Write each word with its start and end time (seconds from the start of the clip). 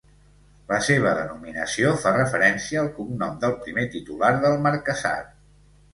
La 0.71 0.77
seva 0.85 1.11
denominació 1.17 1.91
fa 2.05 2.13
referència 2.15 2.81
al 2.85 2.91
cognom 2.97 3.37
del 3.47 3.55
primer 3.67 3.87
titular 3.97 4.33
del 4.47 4.61
marquesat. 4.69 5.33